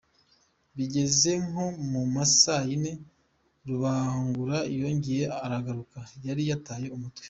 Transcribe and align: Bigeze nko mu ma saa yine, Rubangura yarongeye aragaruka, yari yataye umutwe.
Bigeze 0.75 1.31
nko 1.47 1.65
mu 1.89 2.01
ma 2.13 2.23
saa 2.39 2.63
yine, 2.69 2.91
Rubangura 3.67 4.57
yarongeye 4.73 5.25
aragaruka, 5.45 5.99
yari 6.27 6.43
yataye 6.51 6.87
umutwe. 6.95 7.19